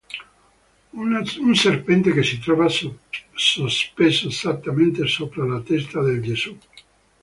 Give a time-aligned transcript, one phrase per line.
[1.45, 2.67] Un serpente che si trova
[3.35, 6.57] sospeso esattamente sopra la testa del Gesù.